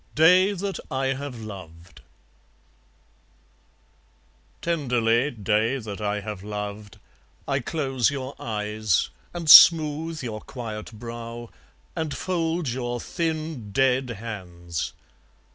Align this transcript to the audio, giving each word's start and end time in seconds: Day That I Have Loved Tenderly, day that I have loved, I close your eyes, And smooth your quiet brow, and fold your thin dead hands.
Day 0.15 0.53
That 0.53 0.79
I 0.89 1.13
Have 1.13 1.39
Loved 1.41 2.01
Tenderly, 4.63 5.29
day 5.29 5.77
that 5.77 6.01
I 6.01 6.21
have 6.21 6.41
loved, 6.43 6.97
I 7.47 7.59
close 7.59 8.09
your 8.09 8.33
eyes, 8.41 9.11
And 9.31 9.47
smooth 9.47 10.23
your 10.23 10.41
quiet 10.41 10.91
brow, 10.91 11.51
and 11.95 12.17
fold 12.17 12.67
your 12.69 12.99
thin 12.99 13.71
dead 13.73 14.09
hands. 14.09 14.93